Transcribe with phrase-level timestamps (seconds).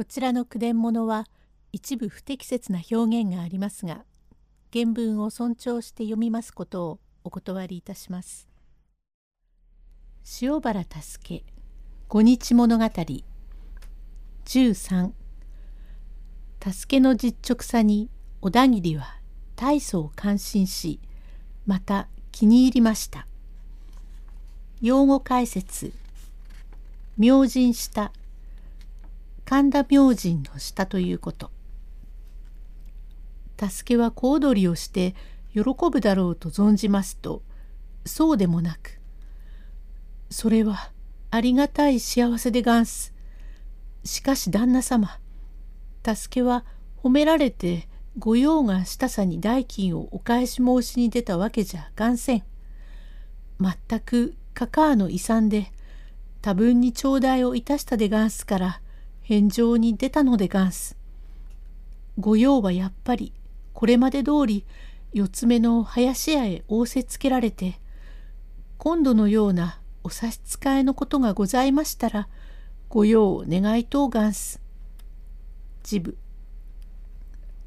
[0.00, 1.26] こちらの句伝物は
[1.72, 4.06] 一部不適切な表現がありますが
[4.72, 8.48] 原文を尊重して読みますことをお断りいたします。
[10.40, 11.44] 塩原助
[12.08, 12.84] 五日物語
[14.46, 15.10] 13
[16.72, 18.08] 助の実直さに
[18.40, 19.18] 小田切は
[19.54, 20.98] 大層感心し
[21.66, 23.26] また気に入りました。
[24.80, 25.92] 用語解説
[27.18, 28.12] 明神下
[29.50, 31.50] 神田明神の下ということ。
[33.58, 35.16] 助けは小躍りをして
[35.52, 37.42] 喜ぶだろうと存じますと
[38.06, 39.00] そうでもなく
[40.30, 40.92] それは
[41.32, 43.12] ありがたい幸せでがんす。
[44.04, 45.18] しかし旦那様
[46.06, 46.64] 助けは
[47.02, 47.88] 褒められて
[48.20, 52.44] 御用がしたさに代金をお返し申しに出たわけじゃがんせん。
[53.60, 55.72] 全くカカアの遺産で
[56.40, 58.80] 多分に頂戴をいたしたでがんすから
[59.30, 60.96] 返上に出たのでがんす。
[62.18, 63.32] 御用はやっぱり
[63.74, 64.66] これまで通り
[65.12, 67.78] 四つ目の林家へ仰せつけられて
[68.76, 72.28] 今度のようなお差し支えのことがございましたら
[72.88, 74.60] 御用を願いとうがんす。
[75.84, 76.18] ジブ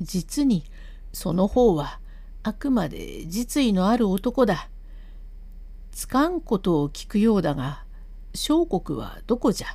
[0.00, 0.64] 実に
[1.12, 2.00] その方は
[2.42, 4.68] あくまで実意のある男だ。
[5.92, 7.84] つかんことを聞くようだが
[8.34, 9.68] 小国はどこじゃ？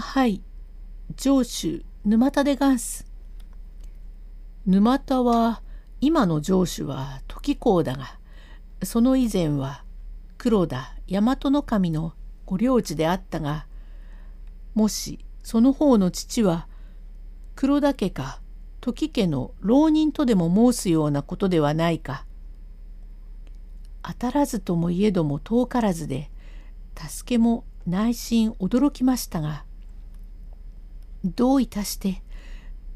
[0.00, 0.42] はい
[1.16, 3.06] 上州沼田でがんす。
[4.66, 5.62] 沼田は
[6.00, 8.18] 今の城主は時公だが
[8.82, 9.84] その以前は
[10.38, 12.14] 黒田大和守の
[12.46, 13.66] ご領地であったが
[14.74, 16.68] もしその方の父は
[17.56, 18.40] 黒田家か
[18.80, 22.24] 時家の浪人とでも申すようなことではないか
[24.02, 26.30] 当たらずともいえども遠からずで
[26.96, 29.64] 助けも内心驚きましたが
[31.24, 32.22] どういたして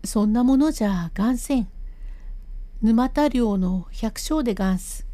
[0.05, 1.69] そんなものじゃがんせん。
[2.82, 5.06] 沼田領の百姓でがんす。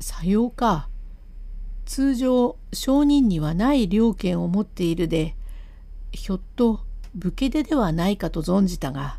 [0.00, 0.88] さようか。
[1.84, 5.36] 通常商人にはない領権を持っているで、
[6.12, 6.80] ひょっと
[7.14, 9.18] 武家出ではないかと存じたが、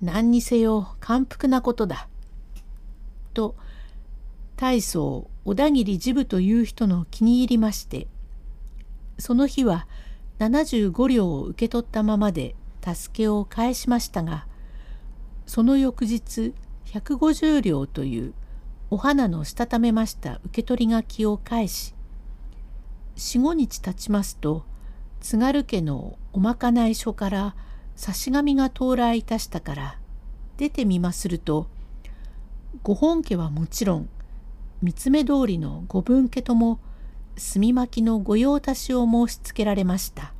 [0.00, 2.08] 何にせよ感服なことだ。
[3.34, 3.56] と
[4.56, 8.06] 大層小田切治部という人の気に入りまして
[9.18, 9.86] その日は
[10.38, 14.46] 75両を受け取ったままで助けを返しましたが
[15.46, 16.52] その翌日
[16.86, 18.34] 150両という
[18.90, 21.94] お花のしたためました受け取り書きを返し
[23.16, 24.64] 四五日経ちますと
[25.20, 27.56] 津軽家のおまかない書から
[27.96, 29.98] 差し紙が到来いたしたから
[30.56, 31.68] 出てみますると
[32.82, 34.08] ご本家はもちろん
[34.82, 36.78] 三つ目通りの五分家とも
[37.36, 40.32] 墨巻きの御用達を申しつけられました。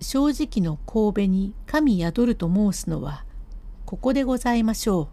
[0.00, 3.24] 正直の神戸に神宿ると申すのは
[3.86, 5.08] ここでございましょ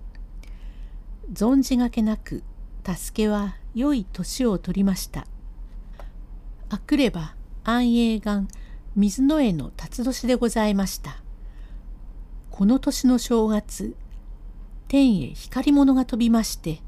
[1.30, 1.34] う。
[1.34, 2.44] 存じがけなく
[2.86, 5.26] 助けは良い年を取りました。
[6.70, 8.48] あくれば安永元
[8.96, 11.24] 水の絵の辰年でございました。
[12.52, 13.96] この年の正月
[14.88, 16.84] 天へ光り物が飛びまして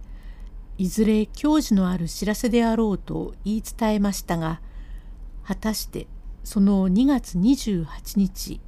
[0.77, 4.59] いずれ教授のある知らせであろうと言い伝えましたが
[5.43, 6.07] 果たして
[6.43, 7.85] その2月28
[8.17, 8.59] 日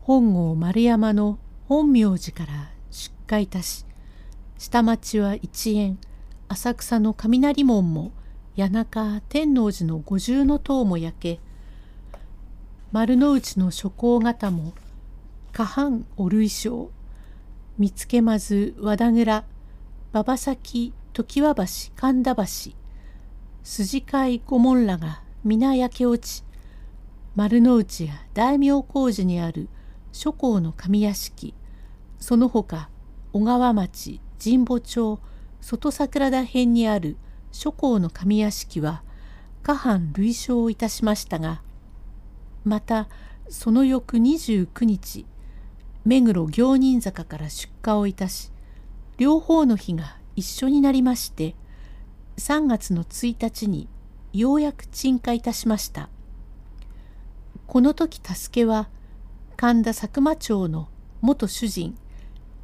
[0.00, 1.38] 本郷丸山の
[1.68, 3.84] 本明寺から出荷いたし
[4.58, 5.98] 下町は一円
[6.48, 8.10] 浅草の雷門も
[8.56, 11.40] 谷中天王寺の五重塔も焼け
[12.90, 14.72] 丸の内の諸行方も
[15.52, 16.90] 下半お類章
[17.78, 19.44] 見つけまず和田倉
[20.10, 22.44] 馬場崎常盤橋神田橋
[23.62, 26.44] 筋飼御門らが皆焼け落ち
[27.36, 29.68] 丸の内や大名工事にある
[30.12, 31.52] 諸侯の上屋敷
[32.18, 32.88] その他
[33.34, 35.20] 小川町神保町
[35.60, 37.18] 外桜田辺にある
[37.52, 39.02] 諸侯の上屋敷は
[39.62, 41.60] 下藩類承いたしましたが
[42.64, 43.10] また
[43.50, 45.26] その翌29日
[46.06, 48.50] 目黒行人坂から出荷をいたし
[49.18, 51.54] 両方の日が一緒になりまして
[52.38, 53.88] 3月の1日に
[54.32, 56.08] ようやく鎮火いたしました。
[57.66, 58.88] この時助けは
[59.56, 60.88] 神田佐久間町の
[61.20, 61.98] 元主人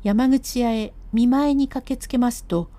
[0.03, 2.71] 山口屋へ見舞いに駆けつけますと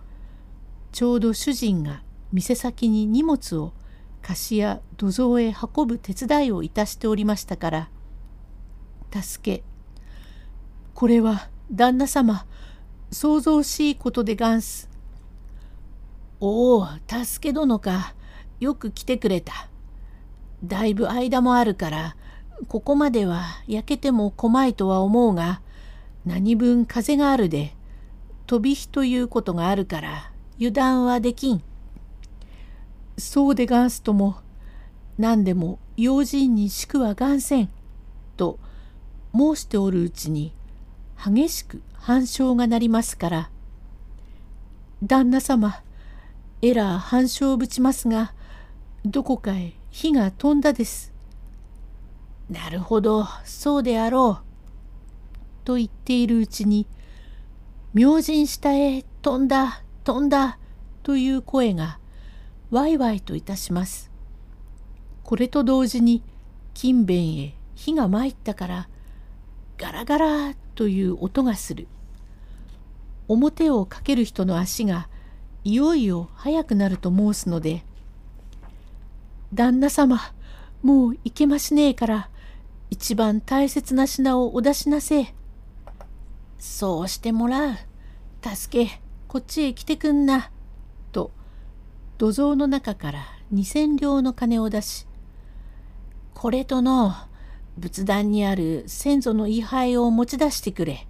[0.91, 2.01] ちょうど主人が
[2.33, 3.73] 店先に荷物を
[4.23, 7.89] 貸しや土蔵へ運ぶ手伝いをいたしておりましたから
[9.21, 9.63] 「助け
[10.95, 12.47] これは旦那様
[13.11, 14.89] 想像しいことでがんす」
[16.39, 18.13] 「おお助け殿か。
[18.59, 19.69] よく来てくれた」
[20.63, 22.15] だいぶ間もあるから
[22.69, 25.61] ここまでは焼けても来いとは思うが
[26.25, 27.75] 何分風があるで。
[28.47, 31.63] 飛び火ということがあるから油断はできん。
[33.17, 34.37] そうでがんすとも
[35.17, 37.69] 何でも用心にしくはがんせん。
[38.37, 38.59] と
[39.33, 40.53] 申しておるうちに
[41.17, 43.49] 激しく反証がなりますから
[45.03, 45.81] 旦那様
[46.61, 48.35] えら反証ぶちますが
[49.03, 51.15] どこかへ火が飛んだです。
[52.47, 55.65] なるほどそうであろう。
[55.65, 56.85] と言っているうちに
[57.95, 60.59] 明神下へ飛んだ飛んだ
[61.01, 61.97] という声が
[62.69, 64.11] ワイワイといたします。
[65.23, 66.21] これと同時に
[66.75, 68.89] 勤勉へ火が参ったから
[69.79, 71.87] ガラガラという音がする。
[73.27, 75.09] 表をかける人の足が
[75.63, 77.83] いよいよ早くなると申すので
[79.51, 80.19] 「旦那様
[80.83, 82.29] もう行けましねえから
[82.91, 85.33] 一番大切な品をお出しなせ」
[86.59, 87.75] そうしてもらう。
[88.43, 90.51] 助け、こっちへ来てくんな。
[91.11, 91.31] と、
[92.17, 95.07] 土蔵の中から二千両の金を出し、
[96.33, 97.13] これとの
[97.77, 101.07] 仏壇にある先祖の位牌を持ち出してくれ。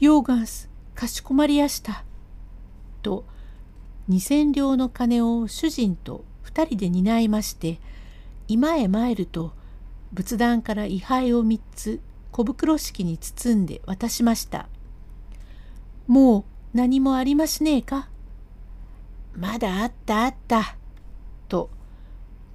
[0.00, 2.04] ヨーガンス、かしこまりやした。
[3.02, 3.24] と、
[4.06, 7.80] 二千両の金を主人と二人で担いまして、
[8.46, 9.52] 今へ参ると、
[10.12, 12.00] 仏壇から位牌を三つ
[12.30, 14.68] 小袋式に包んで渡しました。
[16.06, 16.44] もう
[16.76, 18.08] 何もありましねえか
[19.34, 20.76] まだあったあった。
[21.48, 21.70] と、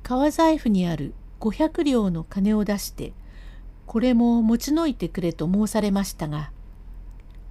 [0.03, 3.13] 革財布にある500両の金を出して、
[3.85, 6.51] これも持ち退いてくれと申されましたが、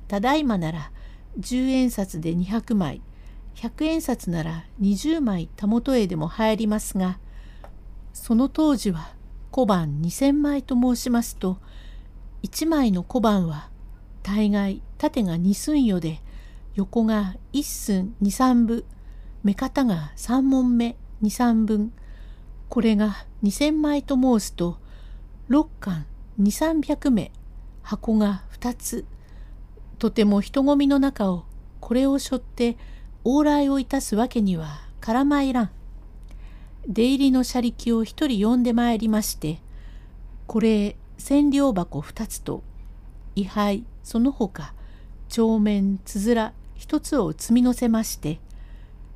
[0.07, 0.91] ただいまなら
[1.41, 3.03] 10円札で200枚、
[3.57, 7.19] 100円札なら20枚たもとへでも入りますが、
[8.13, 9.13] その当時は
[9.51, 11.59] 小判2,000枚と申しますと、
[12.43, 13.71] 一枚の小判は
[14.23, 16.21] 大概縦が二寸余で
[16.75, 18.85] 横が一寸二三分
[19.43, 21.93] 目方が三問目二三分
[22.69, 24.79] これが二千枚と申すと
[25.49, 26.07] 六巻
[26.37, 27.33] 二三百目
[27.83, 29.05] 箱が二つ
[29.99, 31.45] とても人混みの中を
[31.81, 32.77] これを背負って
[33.25, 35.71] 往来をいたすわけにはからまいらん。
[36.89, 39.61] 出入りの車力を一人呼んでまいりまして
[40.47, 42.63] これ千両箱二つと
[43.37, 44.73] 位牌その他
[45.29, 48.41] 帳面つづら一つを積み乗せまして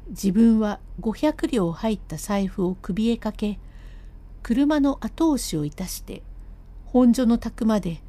[0.08, 3.58] 自分は五百両入った財布を首へかけ
[4.42, 6.22] 車の後押しをいたして
[6.84, 8.02] 本所の宅まで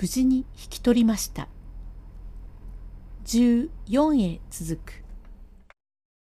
[0.00, 1.48] 無事に引き取りました。
[3.26, 4.99] 14へ続く